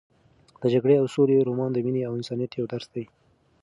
د 0.61 0.63
جګړې 0.73 0.95
او 1.01 1.05
سولې 1.15 1.45
رومان 1.47 1.69
د 1.73 1.77
مینې 1.85 2.01
او 2.05 2.13
انسانیت 2.19 2.51
یو 2.55 2.69
درس 2.73 2.87
دی. 2.95 3.05